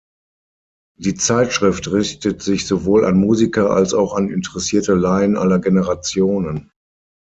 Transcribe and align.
Die 0.97 1.13
Zeitschrift 1.13 1.91
richtet 1.91 2.41
sich 2.41 2.65
sowohl 2.65 3.05
an 3.05 3.19
Musiker 3.19 3.69
als 3.69 3.93
auch 3.93 4.15
an 4.15 4.29
interessierte 4.31 4.95
Laien 4.95 5.37
aller 5.37 5.59
Generationen. 5.59 6.71